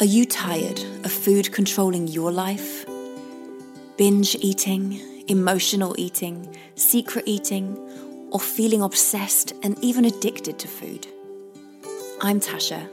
[0.00, 2.86] Are you tired of food controlling your life?
[3.96, 7.76] Binge eating, emotional eating, secret eating,
[8.30, 11.08] or feeling obsessed and even addicted to food?
[12.20, 12.88] I'm Tasha,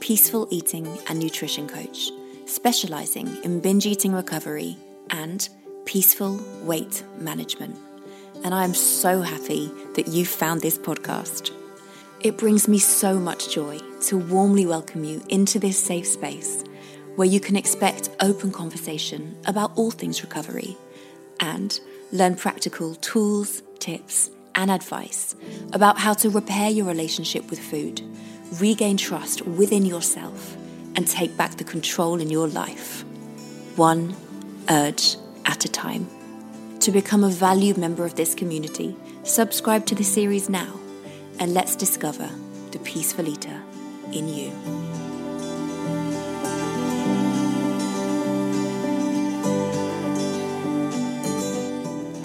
[0.00, 2.10] peaceful eating and nutrition coach,
[2.46, 4.78] specializing in binge eating recovery
[5.10, 5.46] and
[5.84, 7.76] peaceful weight management.
[8.44, 11.50] And I am so happy that you found this podcast.
[12.20, 16.64] It brings me so much joy to warmly welcome you into this safe space
[17.14, 20.78] where you can expect open conversation about all things recovery
[21.40, 21.78] and
[22.12, 25.36] learn practical tools, tips, and advice
[25.74, 28.00] about how to repair your relationship with food,
[28.60, 30.56] regain trust within yourself,
[30.94, 33.04] and take back the control in your life.
[33.76, 34.16] One
[34.70, 36.08] urge at a time.
[36.80, 40.80] To become a valued member of this community, subscribe to the series now
[41.38, 42.28] and let's discover
[42.70, 43.62] the peaceful eater
[44.12, 44.50] in you.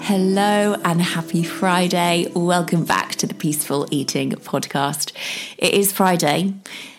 [0.02, 2.30] Hello and happy Friday.
[2.34, 5.12] Welcome back to the Peaceful Eating Podcast.
[5.58, 6.54] It is Friday,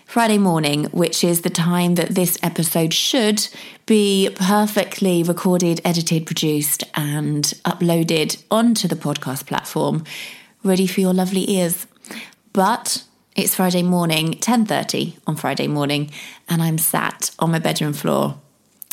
[0.05, 3.47] Friday morning, which is the time that this episode should
[3.85, 10.03] be perfectly recorded, edited, produced, and uploaded onto the podcast platform,
[10.63, 11.85] ready for your lovely ears.
[12.53, 13.03] But
[13.35, 16.11] it's Friday morning, 10:30 on Friday morning,
[16.47, 18.39] and I'm sat on my bedroom floor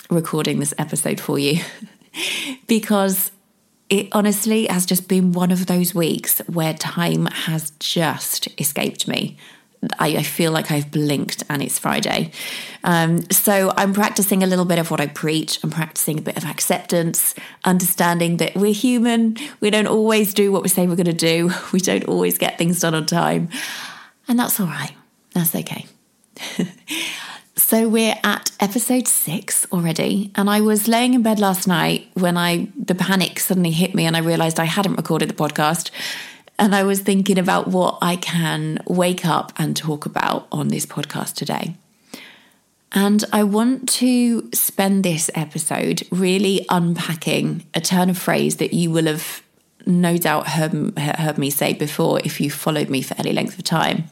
[0.09, 1.63] recording this episode for you
[2.67, 3.31] because
[3.91, 9.37] it honestly has just been one of those weeks where time has just escaped me.
[9.99, 12.33] I, I feel like I've blinked and it's Friday.
[12.85, 15.59] Um, so I'm practicing a little bit of what I preach.
[15.65, 19.37] I'm practicing a bit of acceptance, understanding that we're human.
[19.61, 21.51] We don't always do what we say we're going to do.
[21.73, 23.49] We don't always get things done on time.
[24.27, 24.93] And that's all right.
[25.35, 25.87] That's okay.
[27.57, 30.33] so we're at episode six already.
[30.35, 34.05] And I was laying in bed last night when I the panic suddenly hit me
[34.05, 35.91] and I realized I hadn't recorded the podcast.
[36.61, 40.85] And I was thinking about what I can wake up and talk about on this
[40.85, 41.75] podcast today.
[42.93, 48.91] And I want to spend this episode really unpacking a turn of phrase that you
[48.91, 49.43] will have
[49.87, 53.65] no doubt heard, heard me say before if you followed me for any length of
[53.65, 54.05] time.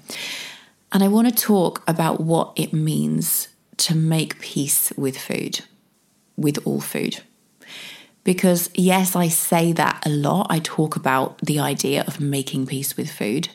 [0.90, 5.60] And I want to talk about what it means to make peace with food,
[6.38, 7.20] with all food.
[8.28, 10.48] Because, yes, I say that a lot.
[10.50, 13.48] I talk about the idea of making peace with food.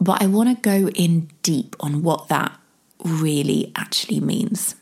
[0.00, 2.58] But I want to go in deep on what that
[3.04, 4.76] really actually means.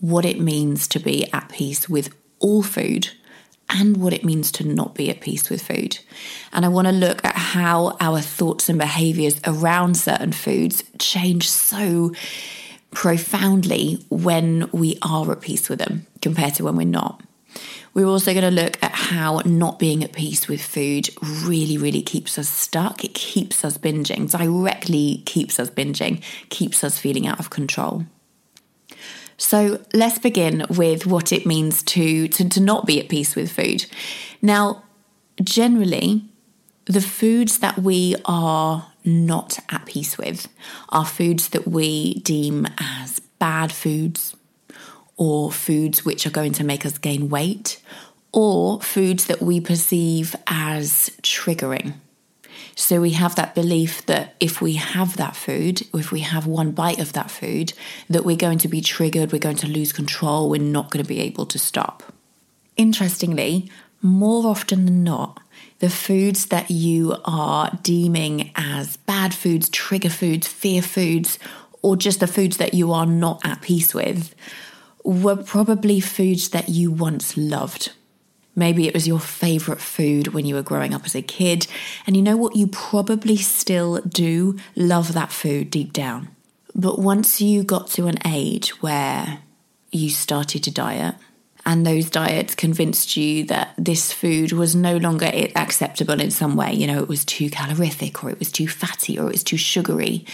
[0.00, 3.10] What it means to be at peace with all food
[3.68, 6.00] and what it means to not be at peace with food.
[6.52, 11.48] And I want to look at how our thoughts and behaviors around certain foods change
[11.48, 12.12] so
[12.90, 17.22] profoundly when we are at peace with them compared to when we're not.
[17.92, 22.02] We're also going to look at how not being at peace with food really, really
[22.02, 23.04] keeps us stuck.
[23.04, 28.04] It keeps us binging, directly keeps us binging, keeps us feeling out of control.
[29.36, 33.50] So let's begin with what it means to, to, to not be at peace with
[33.50, 33.86] food.
[34.42, 34.84] Now,
[35.42, 36.26] generally,
[36.84, 40.48] the foods that we are not at peace with
[40.90, 44.36] are foods that we deem as bad foods,
[45.20, 47.78] or foods which are going to make us gain weight,
[48.32, 51.92] or foods that we perceive as triggering.
[52.74, 56.70] So we have that belief that if we have that food, if we have one
[56.70, 57.74] bite of that food,
[58.08, 61.08] that we're going to be triggered, we're going to lose control, we're not going to
[61.08, 62.02] be able to stop.
[62.78, 63.70] Interestingly,
[64.00, 65.38] more often than not,
[65.80, 71.38] the foods that you are deeming as bad foods, trigger foods, fear foods,
[71.82, 74.34] or just the foods that you are not at peace with
[75.04, 77.92] were probably foods that you once loved.
[78.56, 81.66] Maybe it was your favorite food when you were growing up as a kid,
[82.06, 82.56] and you know what?
[82.56, 86.28] You probably still do love that food deep down.
[86.74, 89.40] But once you got to an age where
[89.92, 91.14] you started to diet,
[91.66, 96.72] and those diets convinced you that this food was no longer acceptable in some way,
[96.72, 99.56] you know, it was too calorific, or it was too fatty, or it was too
[99.56, 100.24] sugary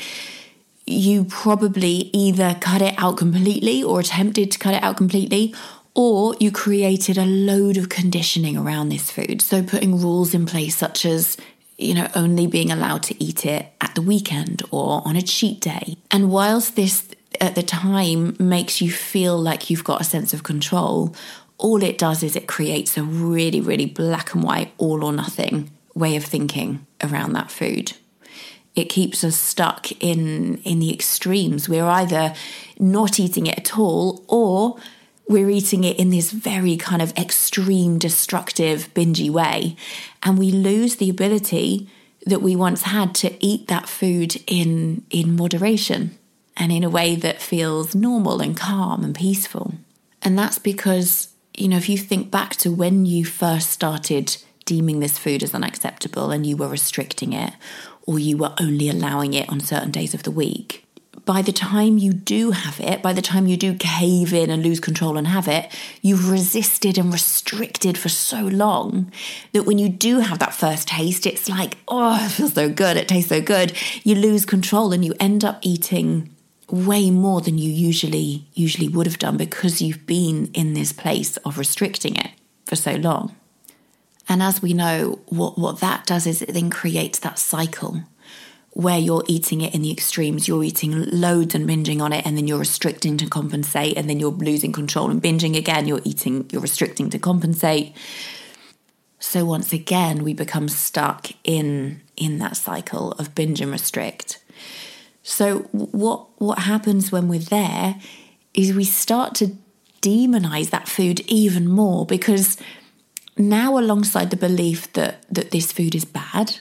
[0.87, 5.55] you probably either cut it out completely or attempted to cut it out completely,
[5.95, 9.43] or you created a load of conditioning around this food.
[9.43, 11.37] So, putting rules in place, such as
[11.79, 15.61] you know, only being allowed to eat it at the weekend or on a cheat
[15.61, 15.97] day.
[16.11, 17.07] And whilst this
[17.41, 21.15] at the time makes you feel like you've got a sense of control,
[21.59, 25.71] all it does is it creates a really, really black and white, all or nothing
[25.95, 27.93] way of thinking around that food
[28.77, 31.69] It keeps us stuck in in the extremes.
[31.69, 32.35] We're either
[32.79, 34.79] not eating it at all or
[35.29, 39.77] we're eating it in this very kind of extreme, destructive, bingy way.
[40.23, 41.89] And we lose the ability
[42.27, 46.17] that we once had to eat that food in, in moderation
[46.57, 49.75] and in a way that feels normal and calm and peaceful.
[50.23, 55.01] And that's because, you know, if you think back to when you first started deeming
[55.01, 57.53] this food as unacceptable and you were restricting it,
[58.07, 60.87] or you were only allowing it on certain days of the week,
[61.27, 64.63] by the time you do have it, by the time you do cave in and
[64.63, 69.11] lose control and have it, you've resisted and restricted for so long
[69.53, 72.97] that when you do have that first taste, it's like, oh, it feels so good,
[72.97, 73.77] it tastes so good.
[74.05, 76.33] You lose control and you end up eating
[76.71, 81.37] way more than you usually usually would have done because you've been in this place
[81.39, 82.31] of restricting it
[82.65, 83.35] for so long.
[84.29, 88.03] And as we know, what, what that does is it then creates that cycle
[88.71, 90.47] where you're eating it in the extremes.
[90.47, 94.21] You're eating loads and binging on it, and then you're restricting to compensate, and then
[94.21, 95.89] you're losing control and binging again.
[95.89, 97.97] You're eating, you're restricting to compensate.
[99.19, 104.41] So once again, we become stuck in in that cycle of binge and restrict.
[105.23, 107.97] So what what happens when we're there
[108.53, 109.57] is we start to
[110.03, 112.59] demonize that food even more because
[113.37, 116.59] now alongside the belief that that this food is bad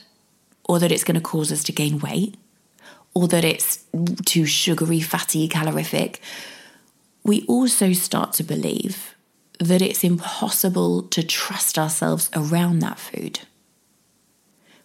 [0.68, 2.36] or that it's going to cause us to gain weight,
[3.14, 3.84] or that it's
[4.24, 6.20] too sugary, fatty, calorific,
[7.24, 9.14] we also start to believe
[9.58, 13.40] that it's impossible to trust ourselves around that food.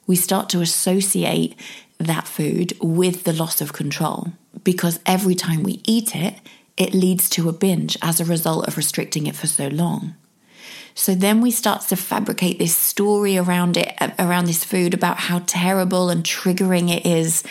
[0.08, 1.56] We start to associate
[1.98, 4.34] that food with the loss of control
[4.64, 6.36] because every time we eat it,
[6.78, 10.16] it leads to a binge as a result of restricting it for so long.
[10.94, 15.44] So then we start to fabricate this story around it, around this food about how
[15.46, 17.44] terrible and triggering it is.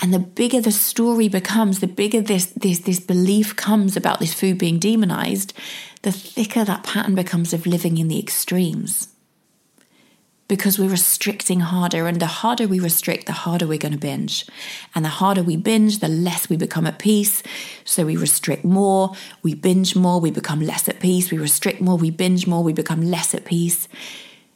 [0.00, 4.34] And the bigger the story becomes, the bigger this, this, this belief comes about this
[4.34, 5.52] food being demonized,
[6.02, 9.11] the thicker that pattern becomes of living in the extremes
[10.52, 12.06] because we're restricting harder.
[12.06, 14.44] And the harder we restrict, the harder we're going to binge.
[14.94, 17.42] And the harder we binge, the less we become at peace.
[17.86, 21.30] So we restrict more, we binge more, we become less at peace.
[21.30, 23.88] We restrict more, we binge more, we become less at peace.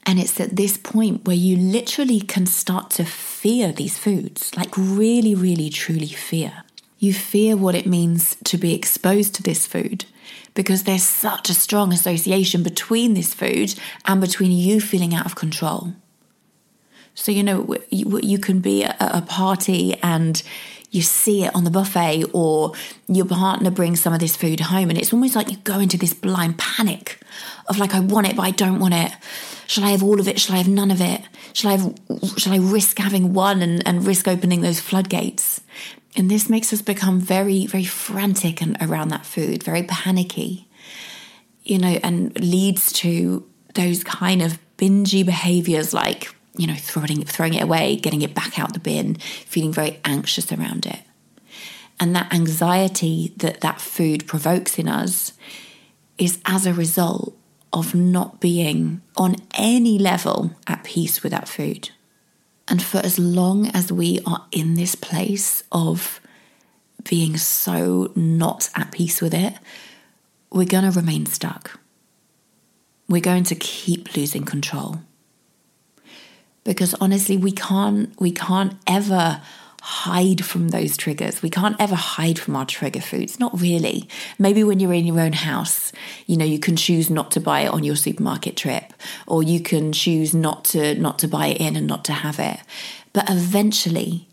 [0.04, 4.76] And it's at this point where you literally can start to fear these foods, like
[4.76, 6.64] really, really, truly fear.
[6.98, 10.04] You fear what it means to be exposed to this food
[10.56, 13.74] because there's such a strong association between this food
[14.06, 15.92] and between you feeling out of control.
[17.14, 20.42] So, you know, you, can be at a party and
[20.90, 22.72] you see it on the buffet, or
[23.08, 25.98] your partner brings some of this food home, and it's almost like you go into
[25.98, 27.20] this blind panic
[27.68, 29.12] of like, I want it, but I don't want it.
[29.66, 30.40] Shall I have all of it?
[30.40, 31.22] Shall I have none of it?
[31.52, 31.94] Shall I have,
[32.36, 35.60] shall I risk having one and, and risk opening those floodgates?
[36.16, 40.66] And this makes us become very, very frantic and around that food, very panicky,
[41.62, 47.52] you know, and leads to those kind of bingy behaviors like, you know, throwing, throwing
[47.52, 51.00] it away, getting it back out the bin, feeling very anxious around it.
[52.00, 55.34] And that anxiety that that food provokes in us
[56.16, 57.36] is as a result
[57.72, 61.90] of not being on any level at peace with that food.
[62.68, 66.20] And for as long as we are in this place of
[67.08, 69.54] being so not at peace with it,
[70.50, 71.78] we're going to remain stuck.
[73.08, 75.02] We're going to keep losing control.
[76.64, 79.40] Because honestly, we can't we can't ever
[79.86, 81.42] hide from those triggers.
[81.42, 83.38] We can't ever hide from our trigger foods.
[83.38, 84.08] Not really.
[84.36, 85.92] Maybe when you're in your own house,
[86.26, 88.92] you know, you can choose not to buy it on your supermarket trip
[89.28, 92.40] or you can choose not to not to buy it in and not to have
[92.40, 92.58] it.
[93.12, 94.26] But eventually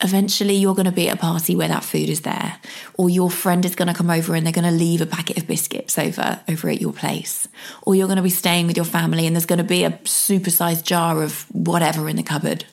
[0.00, 2.58] eventually you're going to be at a party where that food is there
[2.94, 5.38] or your friend is going to come over and they're going to leave a packet
[5.38, 7.46] of biscuits over over at your place
[7.82, 9.92] or you're going to be staying with your family and there's going to be a
[10.02, 12.64] supersized jar of whatever in the cupboard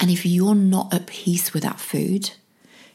[0.00, 2.30] and if you're not at peace with that food,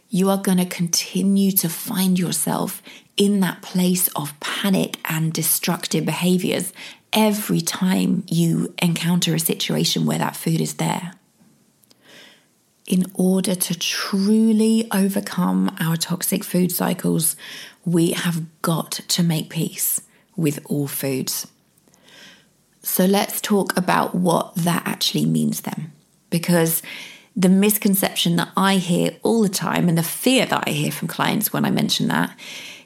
[0.09, 2.81] you are going to continue to find yourself
[3.17, 6.71] in that place of panic and destructive behaviors
[7.11, 11.13] every time you encounter a situation where that food is there.
[12.85, 17.35] In order to truly overcome our toxic food cycles,
[17.85, 20.01] we have got to make peace
[20.35, 21.47] with all foods.
[22.81, 25.93] So let's talk about what that actually means then
[26.33, 26.81] because
[27.35, 31.07] the misconception that I hear all the time and the fear that I hear from
[31.07, 32.35] clients when I mention that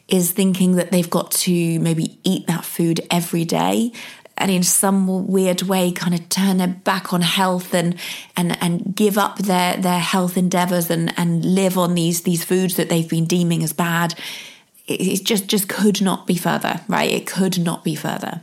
[0.09, 3.93] is thinking that they've got to maybe eat that food every day
[4.37, 7.95] and in some weird way kind of turn their back on health and
[8.35, 12.75] and and give up their their health endeavors and and live on these these foods
[12.75, 14.13] that they've been deeming as bad.
[14.87, 17.09] It just just could not be further right?
[17.09, 18.41] It could not be further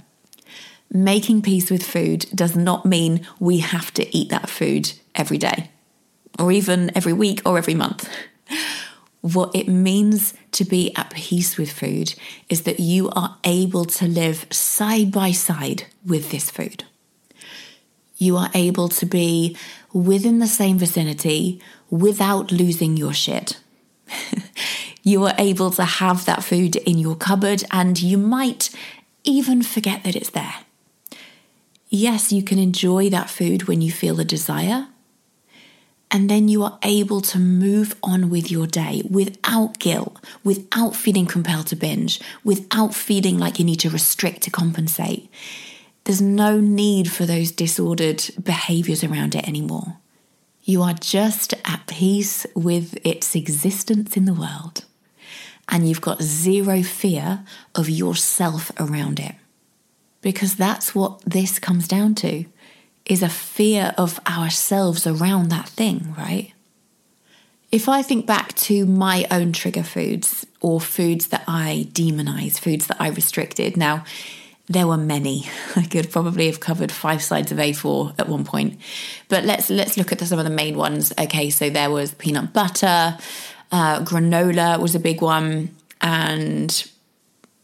[0.94, 5.70] making peace with food does not mean we have to eat that food every day
[6.38, 8.08] or even every week or every month
[9.24, 12.14] what it means to be at peace with food
[12.50, 16.84] is that you are able to live side by side with this food.
[18.18, 19.56] You are able to be
[19.94, 23.58] within the same vicinity without losing your shit.
[25.02, 28.68] you are able to have that food in your cupboard and you might
[29.24, 30.56] even forget that it's there.
[31.96, 34.88] Yes, you can enjoy that food when you feel the desire,
[36.10, 41.24] and then you are able to move on with your day without guilt, without feeling
[41.24, 45.30] compelled to binge, without feeling like you need to restrict to compensate.
[46.02, 49.98] There's no need for those disordered behaviors around it anymore.
[50.64, 54.84] You are just at peace with its existence in the world.
[55.68, 57.44] And you've got zero fear
[57.76, 59.36] of yourself around it.
[60.24, 62.46] Because that's what this comes down to
[63.04, 66.52] is a fear of ourselves around that thing, right?
[67.70, 72.86] If I think back to my own trigger foods or foods that I demonized, foods
[72.86, 74.04] that I restricted, now
[74.66, 75.46] there were many.
[75.76, 78.80] I could probably have covered five sides of A4 at one point.
[79.28, 81.12] But let's let's look at some of the main ones.
[81.18, 83.18] Okay, so there was peanut butter,
[83.70, 86.90] uh, granola was a big one, and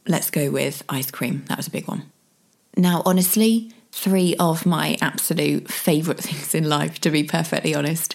[0.07, 1.45] let's go with ice cream.
[1.49, 2.11] That was a big one.
[2.77, 8.15] Now, honestly, three of my absolute favourite things in life, to be perfectly honest.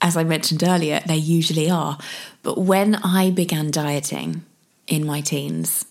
[0.00, 1.98] As I mentioned earlier, they usually are.
[2.42, 4.44] But when I began dieting
[4.86, 5.84] in my teens,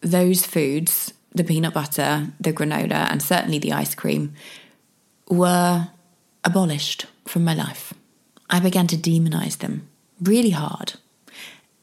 [0.00, 4.34] those foods, the peanut butter, the granola, and certainly the ice cream,
[5.28, 5.88] were
[6.42, 7.92] abolished from my life.
[8.50, 9.88] I began to demonize them
[10.20, 10.94] really hard.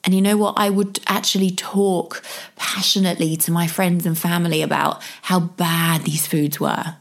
[0.03, 0.55] And you know what?
[0.58, 2.24] I would actually talk
[2.55, 6.96] passionately to my friends and family about how bad these foods were,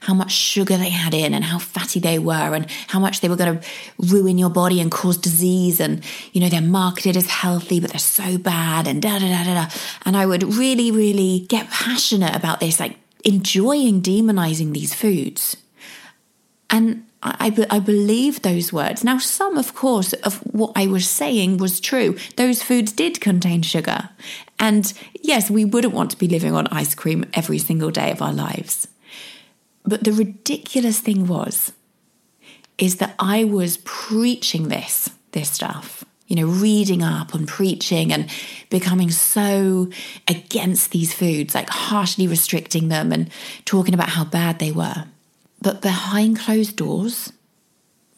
[0.00, 3.28] how much sugar they had in, and how fatty they were, and how much they
[3.28, 5.78] were going to ruin your body and cause disease.
[5.78, 6.02] And,
[6.32, 9.54] you know, they're marketed as healthy, but they're so bad, and da da da da
[9.54, 9.74] da.
[10.04, 15.56] And I would really, really get passionate about this, like enjoying demonizing these foods.
[16.68, 19.04] And I, I, believe those words.
[19.04, 22.16] Now, some, of course, of what I was saying was true.
[22.36, 24.08] Those foods did contain sugar.
[24.58, 28.22] And yes, we wouldn't want to be living on ice cream every single day of
[28.22, 28.88] our lives.
[29.84, 31.72] But the ridiculous thing was,
[32.78, 38.30] is that I was preaching this, this stuff, you know, reading up and preaching and
[38.70, 39.90] becoming so
[40.26, 43.28] against these foods, like harshly restricting them and
[43.66, 45.04] talking about how bad they were.
[45.62, 47.32] But behind closed doors,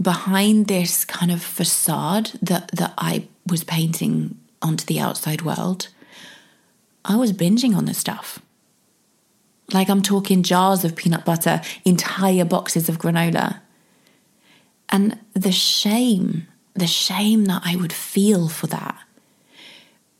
[0.00, 5.88] behind this kind of facade that, that I was painting onto the outside world,
[7.04, 8.38] I was binging on this stuff.
[9.72, 13.60] Like I'm talking jars of peanut butter, entire boxes of granola.
[14.88, 18.98] And the shame, the shame that I would feel for that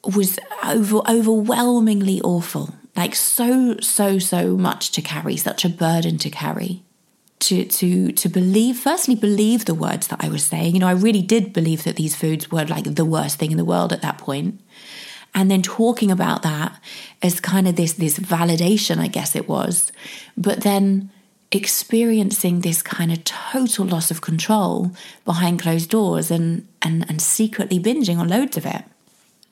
[0.05, 2.75] was over, overwhelmingly awful.
[2.97, 6.83] Like so, so, so much to carry, such a burden to carry
[7.42, 10.75] to to to believe firstly believe the words that I was saying.
[10.75, 13.56] You know, I really did believe that these foods were like the worst thing in
[13.56, 14.61] the world at that point.
[15.34, 16.78] And then talking about that
[17.20, 19.90] as kind of this this validation, I guess it was.
[20.37, 21.11] But then
[21.50, 24.92] experiencing this kind of total loss of control
[25.25, 28.84] behind closed doors and and and secretly binging on loads of it.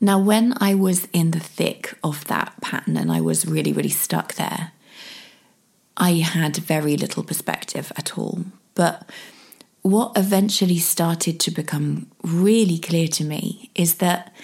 [0.01, 3.91] Now when I was in the thick of that pattern and I was really really
[3.91, 4.73] stuck there,
[6.01, 8.47] I had very little perspective at all.
[8.75, 9.09] But
[9.83, 14.35] what eventually started to become really clear to me is that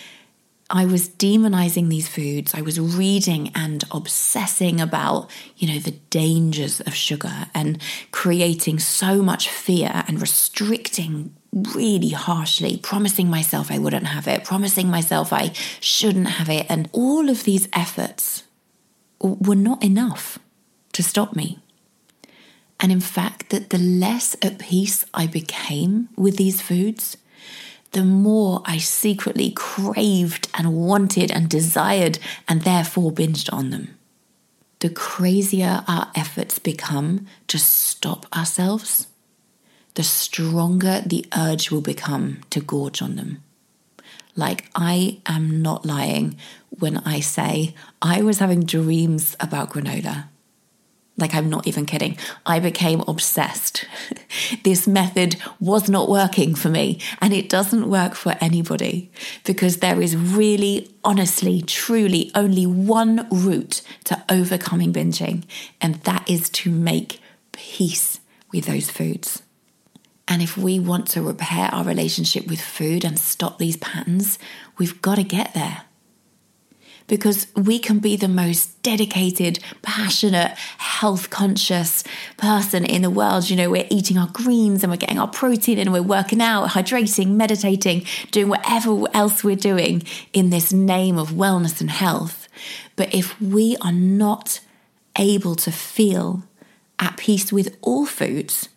[0.68, 2.54] I was demonizing these foods.
[2.54, 9.22] I was reading and obsessing about, you know, the dangers of sugar and creating so
[9.22, 15.52] much fear and restricting really harshly, promising myself I wouldn't have it, promising myself I
[15.80, 16.66] shouldn't have it.
[16.68, 18.42] And all of these efforts
[19.20, 20.38] were not enough
[20.96, 21.58] to stop me.
[22.80, 27.18] And in fact, that the less at peace I became with these foods,
[27.92, 33.98] the more I secretly craved and wanted and desired and therefore binged on them.
[34.78, 39.06] The crazier our efforts become to stop ourselves,
[39.96, 43.42] the stronger the urge will become to gorge on them.
[44.34, 46.36] Like, I am not lying
[46.70, 50.28] when I say I was having dreams about granola
[51.18, 52.18] Like, I'm not even kidding.
[52.44, 53.86] I became obsessed.
[54.64, 59.10] this method was not working for me, and it doesn't work for anybody
[59.44, 65.44] because there is really, honestly, truly only one route to overcoming binging,
[65.80, 67.20] and that is to make
[67.52, 68.20] peace
[68.52, 69.42] with those foods.
[70.28, 74.38] And if we want to repair our relationship with food and stop these patterns,
[74.76, 75.82] we've got to get there
[77.06, 82.02] because we can be the most dedicated, passionate, health conscious
[82.36, 83.48] person in the world.
[83.48, 86.70] You know, we're eating our greens and we're getting our protein and we're working out,
[86.70, 92.48] hydrating, meditating, doing whatever else we're doing in this name of wellness and health.
[92.96, 94.60] But if we are not
[95.18, 96.42] able to feel
[96.98, 98.68] at peace with all foods,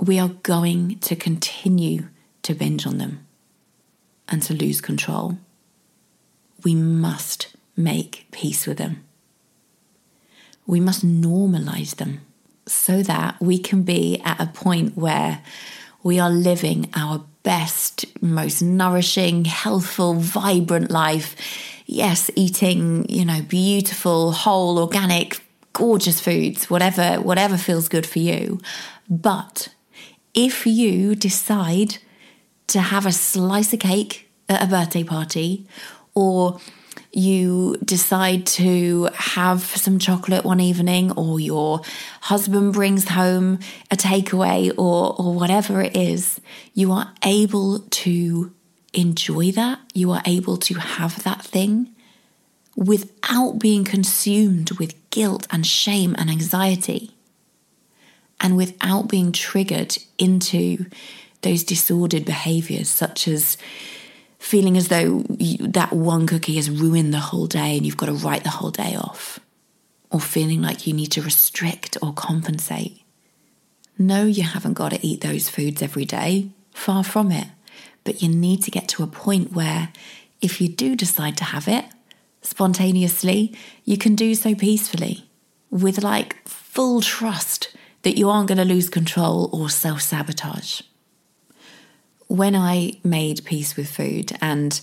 [0.00, 2.08] we are going to continue
[2.42, 3.26] to binge on them
[4.28, 5.38] and to lose control
[6.64, 9.04] we must make peace with them.
[10.66, 12.20] We must normalize them
[12.66, 15.42] so that we can be at a point where
[16.02, 21.36] we are living our best, most nourishing, healthful, vibrant life.
[21.86, 25.40] Yes, eating, you know, beautiful, whole, organic,
[25.72, 28.60] gorgeous foods, whatever whatever feels good for you.
[29.08, 29.68] But
[30.34, 31.98] if you decide
[32.68, 35.66] to have a slice of cake at a birthday party
[36.20, 36.60] or
[37.12, 41.80] you decide to have some chocolate one evening, or your
[42.20, 43.58] husband brings home
[43.90, 46.40] a takeaway, or, or whatever it is,
[46.74, 48.52] you are able to
[48.92, 49.78] enjoy that.
[49.94, 51.88] You are able to have that thing
[52.76, 57.10] without being consumed with guilt and shame and anxiety,
[58.40, 60.86] and without being triggered into
[61.42, 63.56] those disordered behaviors, such as
[64.40, 68.06] feeling as though you, that one cookie has ruined the whole day and you've got
[68.06, 69.38] to write the whole day off,
[70.10, 73.02] or feeling like you need to restrict or compensate.
[73.98, 77.48] No, you haven't got to eat those foods every day, far from it.
[78.02, 79.90] But you need to get to a point where
[80.40, 81.84] if you do decide to have it
[82.40, 83.54] spontaneously,
[83.84, 85.28] you can do so peacefully
[85.70, 90.80] with like full trust that you aren't going to lose control or self sabotage
[92.30, 94.80] when I made peace with food and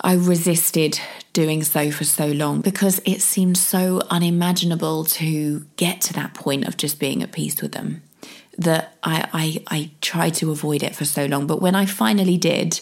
[0.00, 0.98] I resisted
[1.34, 6.66] doing so for so long because it seemed so unimaginable to get to that point
[6.66, 8.02] of just being at peace with them
[8.56, 11.46] that I, I, I tried to avoid it for so long.
[11.46, 12.80] But when I finally did,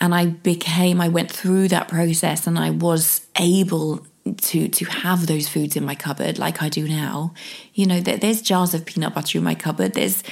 [0.00, 5.26] and I became, I went through that process and I was able to to have
[5.26, 7.32] those foods in my cupboard like I do now.
[7.74, 9.94] You know, there's jars of peanut butter in my cupboard.
[9.94, 10.22] There's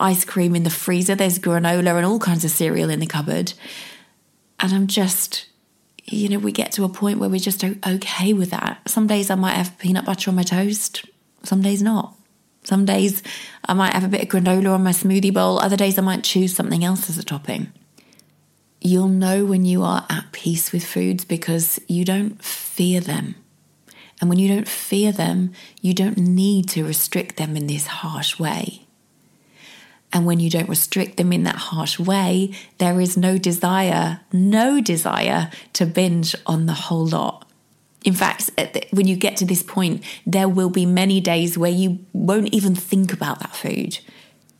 [0.00, 3.52] ice cream in the freezer, there's granola and all kinds of cereal in the cupboard.
[4.58, 5.46] And I'm just,
[6.04, 8.88] you know, we get to a point where we're just okay with that.
[8.88, 11.04] Some days I might have peanut butter on my toast,
[11.42, 12.14] some days not.
[12.62, 13.22] Some days
[13.64, 16.24] I might have a bit of granola on my smoothie bowl, other days I might
[16.24, 17.72] choose something else as a topping.
[18.82, 23.34] You'll know when you are at peace with foods because you don't fear them.
[24.20, 28.38] And when you don't fear them, you don't need to restrict them in this harsh
[28.38, 28.86] way.
[30.12, 34.80] And when you don't restrict them in that harsh way, there is no desire, no
[34.80, 37.46] desire to binge on the whole lot.
[38.04, 38.50] In fact,
[38.90, 42.74] when you get to this point, there will be many days where you won't even
[42.74, 44.00] think about that food.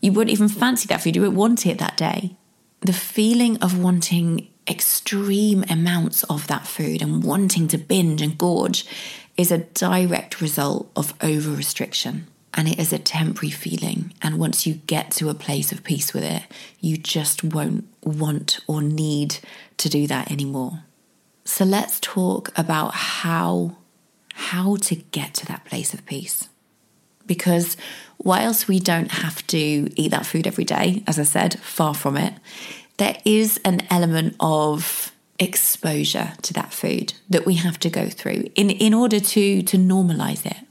[0.00, 1.16] You won't even fancy that food.
[1.16, 2.36] You won't want it that day.
[2.82, 8.86] The feeling of wanting extreme amounts of that food and wanting to binge and gorge
[9.36, 14.12] is a direct result of over restriction and it is a temporary feeling.
[14.22, 16.42] And once you get to a place of peace with it,
[16.80, 19.38] you just won't want or need
[19.76, 20.84] to do that anymore.
[21.44, 23.76] So let's talk about how
[24.34, 26.48] how to get to that place of peace.
[27.26, 27.76] Because
[28.18, 29.58] whilst we don't have to
[30.00, 32.34] eat that food every day, as I said, far from it,
[32.96, 38.44] there is an element of exposure to that food that we have to go through
[38.54, 40.66] in, in order to to normalize it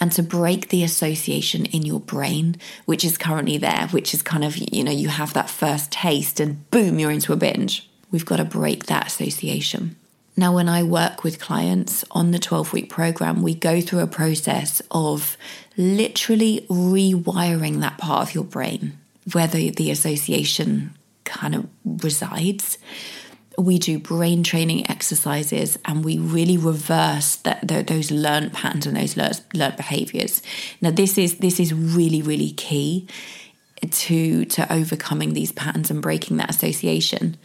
[0.00, 4.44] and to break the association in your brain, which is currently there, which is kind
[4.44, 7.88] of, you know, you have that first taste and boom, you're into a binge.
[8.10, 9.96] We've got to break that association.
[10.36, 14.06] Now, when I work with clients on the 12 week program, we go through a
[14.06, 15.36] process of
[15.76, 18.98] literally rewiring that part of your brain
[19.32, 22.78] where the, the association kind of resides
[23.58, 29.16] we do brain training exercises and we really reverse that, those learned patterns and those
[29.16, 30.42] learned, behaviors.
[30.80, 33.08] Now, this is this is really really key
[33.90, 37.36] to to overcoming these patterns and breaking that association.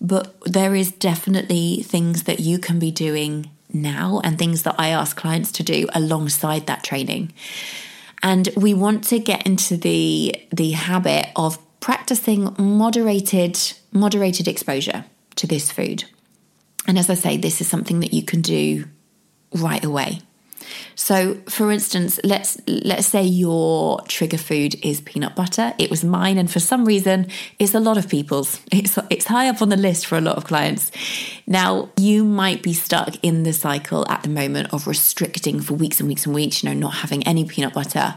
[0.00, 4.88] But there is definitely things that you can be doing now and things that I
[4.88, 7.32] ask clients to do alongside that training.
[8.22, 13.58] And we want to get into the the habit of practicing moderated
[13.92, 15.04] moderated exposure
[15.36, 16.04] to this food.
[16.86, 18.84] And as I say, this is something that you can do
[19.54, 20.20] right away.
[20.94, 25.74] So, for instance, let's let's say your trigger food is peanut butter.
[25.78, 28.60] It was mine, and for some reason, it's a lot of people's.
[28.72, 30.90] It's it's high up on the list for a lot of clients.
[31.46, 36.00] Now, you might be stuck in the cycle at the moment of restricting for weeks
[36.00, 36.62] and weeks and weeks.
[36.62, 38.14] You know, not having any peanut butter,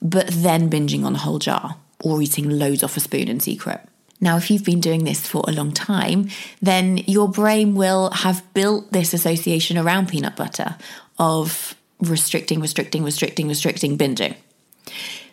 [0.00, 3.80] but then binging on a whole jar or eating loads off a spoon in secret.
[4.20, 6.28] Now, if you've been doing this for a long time,
[6.60, 10.76] then your brain will have built this association around peanut butter
[11.18, 14.34] of restricting, restricting, restricting, restricting, binging.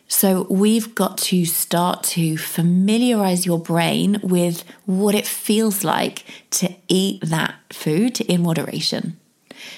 [0.07, 6.75] So we've got to start to familiarize your brain with what it feels like to
[6.87, 9.19] eat that food in moderation.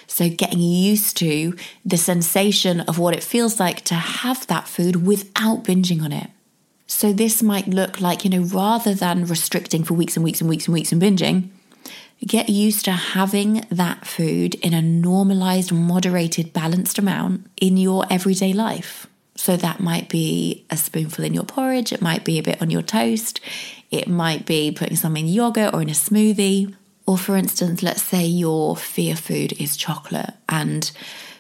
[0.06, 5.08] So getting used to the sensation of what it feels like to have that food
[5.08, 6.30] without binging on it.
[6.88, 10.50] So this might look like, you know, rather than restricting for weeks and weeks and
[10.50, 11.50] weeks and weeks and binging,
[12.26, 18.54] Get used to having that food in a normalized, moderated, balanced amount in your everyday
[18.54, 19.06] life.
[19.36, 22.72] So that might be a spoonful in your porridge, it might be a bit on
[22.72, 23.40] your toast,
[23.92, 26.74] it might be putting some in yogurt or in a smoothie.
[27.06, 30.92] Or, for instance, let's say your fear food is chocolate and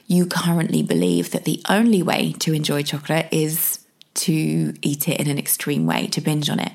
[0.05, 3.79] you currently believe that the only way to enjoy chocolate is
[4.17, 6.73] to eat it in an extreme way, to binge on it.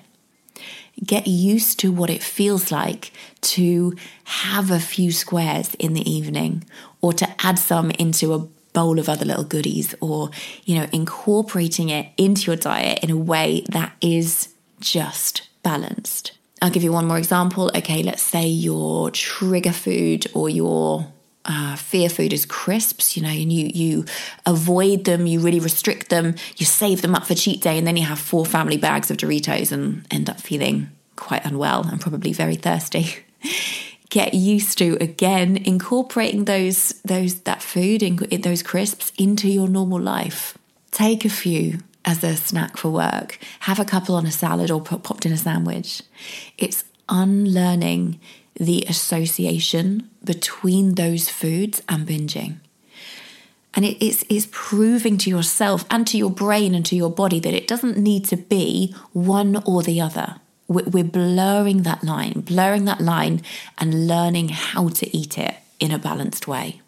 [1.04, 6.64] Get used to what it feels like to have a few squares in the evening
[7.00, 10.30] or to add some into a bowl of other little goodies or
[10.64, 14.48] you know incorporating it into your diet in a way that is
[14.80, 16.32] just balanced.
[16.60, 17.70] I'll give you one more example.
[17.74, 21.12] Okay let's say your trigger food or your
[21.44, 24.04] uh, fear food is crisps, you know, and you you
[24.46, 27.96] avoid them, you really restrict them, you save them up for cheat day, and then
[27.96, 32.32] you have four family bags of Doritos and end up feeling quite unwell and probably
[32.32, 33.06] very thirsty.
[34.10, 40.00] Get used to again incorporating those those that food and those crisps into your normal
[40.00, 40.56] life.
[40.90, 43.38] Take a few as a snack for work.
[43.60, 46.02] Have a couple on a salad or popped in a sandwich.
[46.58, 48.20] It's unlearning
[48.64, 52.56] the association between those foods and binging.
[53.74, 57.40] And it is, is proving to yourself and to your brain and to your body
[57.40, 60.36] that it doesn't need to be one or the other.
[60.68, 63.42] We're, we're blurring that line, blurring that line
[63.78, 66.81] and learning how to eat it in a balanced way.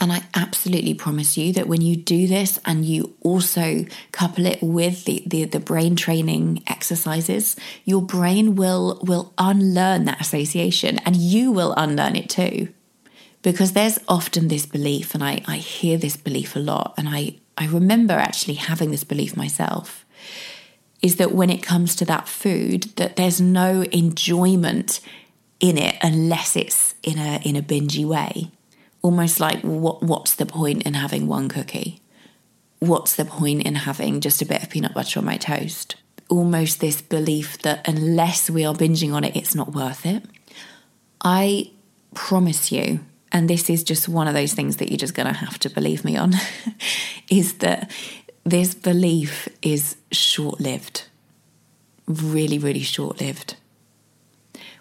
[0.00, 4.62] And I absolutely promise you that when you do this and you also couple it
[4.62, 11.16] with the, the, the, brain training exercises, your brain will, will unlearn that association and
[11.16, 12.72] you will unlearn it too.
[13.42, 17.36] Because there's often this belief, and I, I hear this belief a lot, and I,
[17.56, 20.04] I remember actually having this belief myself,
[21.00, 25.00] is that when it comes to that food, that there's no enjoyment
[25.58, 28.50] in it unless it's in a in a bingy way
[29.02, 32.00] almost like what what's the point in having one cookie?
[32.78, 35.96] What's the point in having just a bit of peanut butter on my toast?
[36.28, 40.22] Almost this belief that unless we are binging on it, it's not worth it.
[41.22, 41.72] I
[42.14, 43.00] promise you,
[43.32, 45.70] and this is just one of those things that you're just going to have to
[45.70, 46.34] believe me on,
[47.30, 47.90] is that
[48.44, 51.06] this belief is short lived.
[52.06, 53.56] Really, really short lived.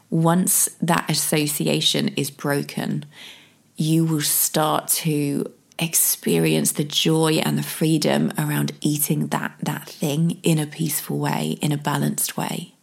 [0.09, 3.05] Once that association is broken,
[3.79, 5.45] you will start to
[5.77, 11.57] experience the joy and the freedom around eating that that thing in a peaceful way
[11.61, 12.73] in a balanced way.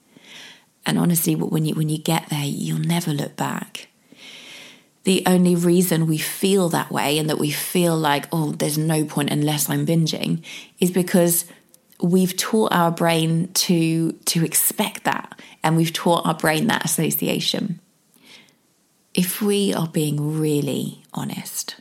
[0.87, 3.89] And honestly when you when you get there you'll never look back.
[5.05, 9.05] The only reason we feel that way and that we feel like oh there's no
[9.05, 10.43] point unless i'm binging
[10.81, 11.45] is because
[12.01, 15.39] we've taught our brain to to expect that.
[15.63, 17.81] And we've taught our brain that association
[19.17, 21.81] if we are being really honest,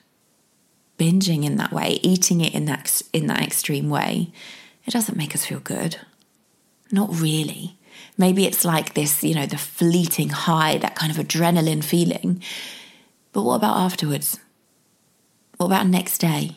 [0.97, 4.31] binging in that way, eating it in that in that extreme way,
[4.85, 5.97] it doesn't make us feel good.
[6.91, 7.77] Not really.
[8.17, 12.41] Maybe it's like this, you know, the fleeting high, that kind of adrenaline feeling.
[13.33, 14.39] But what about afterwards?
[15.57, 16.55] What about next day?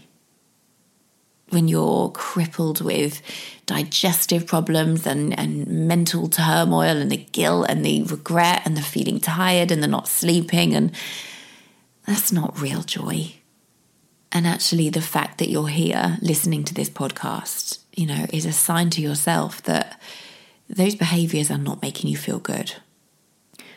[1.51, 3.23] When you're crippled with
[3.67, 9.21] digestive problems and, and mental turmoil and the guilt and the regret and the feeling
[9.21, 10.75] tired and the not sleeping.
[10.75, 10.93] And
[12.07, 13.35] that's not real joy.
[14.31, 18.53] And actually, the fact that you're here listening to this podcast, you know, is a
[18.53, 20.01] sign to yourself that
[20.69, 22.75] those behaviors are not making you feel good.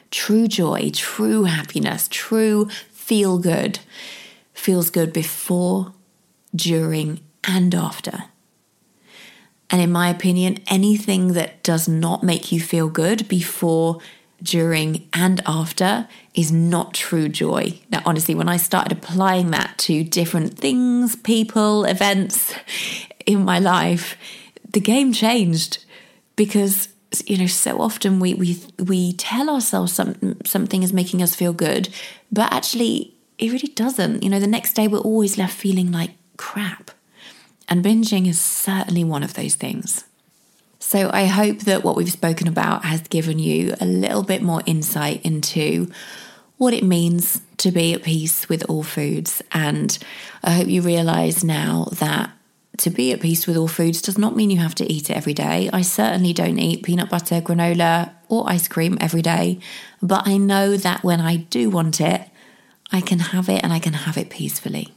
[0.10, 3.80] True joy, true happiness, true feel good
[4.62, 5.94] feels good before,
[6.56, 8.26] during, and after.
[9.70, 14.00] And in my opinion, anything that does not make you feel good before,
[14.44, 17.80] during, and after is not true joy.
[17.90, 22.54] Now, honestly, when I started applying that to different things, people, events
[23.26, 24.18] in my life,
[24.74, 25.86] the game changed
[26.36, 26.90] because
[27.26, 31.52] you know so often we we we tell ourselves some, something is making us feel
[31.52, 31.90] good
[32.32, 36.12] but actually it really doesn't you know the next day we're always left feeling like
[36.38, 36.90] crap
[37.72, 40.04] and binging is certainly one of those things
[40.80, 44.62] so i hope that what we've spoken about has given you a little bit more
[44.66, 45.90] insight into
[46.58, 49.98] what it means to be at peace with all foods and
[50.44, 52.30] i hope you realize now that
[52.78, 55.16] to be at peace with all foods does not mean you have to eat it
[55.16, 55.70] every day.
[55.72, 59.60] I certainly don't eat peanut butter, granola, or ice cream every day,
[60.02, 62.28] but I know that when I do want it,
[62.92, 64.96] I can have it and I can have it peacefully.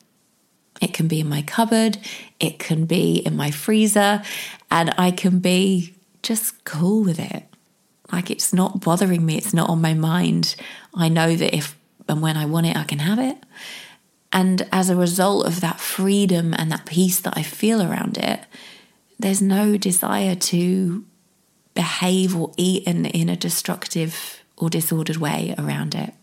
[0.80, 1.98] It can be in my cupboard,
[2.40, 4.22] it can be in my freezer,
[4.70, 7.44] and I can be just cool with it.
[8.12, 10.56] Like it's not bothering me, it's not on my mind.
[10.94, 11.76] I know that if
[12.08, 13.38] and when I want it, I can have it.
[14.32, 18.40] And as a result of that freedom and that peace that I feel around it,
[19.18, 21.04] there's no desire to
[21.74, 26.14] behave or eat in, in a destructive or disordered way around it.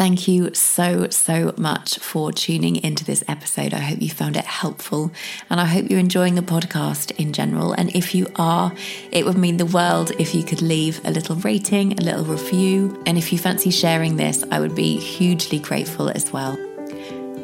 [0.00, 3.74] Thank you so, so much for tuning into this episode.
[3.74, 5.12] I hope you found it helpful
[5.50, 7.74] and I hope you're enjoying the podcast in general.
[7.74, 8.72] And if you are,
[9.12, 13.02] it would mean the world if you could leave a little rating, a little review.
[13.04, 16.56] And if you fancy sharing this, I would be hugely grateful as well.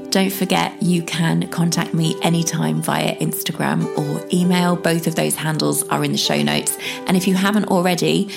[0.08, 4.76] Don't forget, you can contact me anytime via Instagram or email.
[4.76, 6.74] Both of those handles are in the show notes.
[7.06, 8.30] And if you haven't already,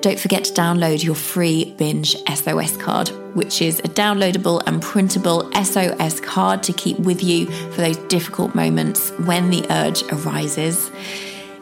[0.00, 5.50] don't forget to download your free Binge SOS card, which is a downloadable and printable
[5.52, 10.90] SOS card to keep with you for those difficult moments when the urge arises.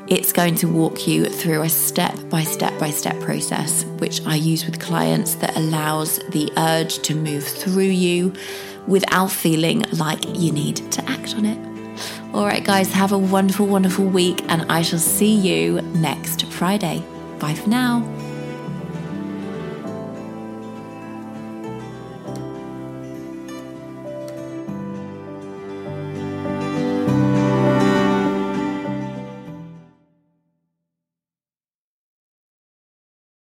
[0.07, 4.37] It's going to walk you through a step by step by step process, which I
[4.37, 8.33] use with clients that allows the urge to move through you
[8.87, 11.59] without feeling like you need to act on it.
[12.33, 17.05] All right, guys, have a wonderful, wonderful week, and I shall see you next Friday.
[17.39, 18.18] Bye for now.